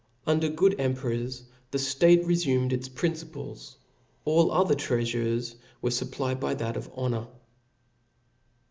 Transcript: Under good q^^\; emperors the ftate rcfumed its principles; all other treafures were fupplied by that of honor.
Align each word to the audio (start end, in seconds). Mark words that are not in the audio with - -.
Under 0.25 0.49
good 0.49 0.71
q^^\; 0.71 0.79
emperors 0.83 1.43
the 1.69 1.77
ftate 1.77 2.23
rcfumed 2.25 2.73
its 2.73 2.89
principles; 2.89 3.77
all 4.25 4.51
other 4.51 4.73
treafures 4.73 5.53
were 5.79 5.91
fupplied 5.91 6.39
by 6.39 6.55
that 6.55 6.75
of 6.75 6.89
honor. 6.95 7.27